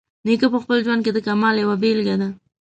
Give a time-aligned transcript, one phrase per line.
[0.25, 2.29] نیکه په خپل ژوند کې د کمال یوه بیلګه ده.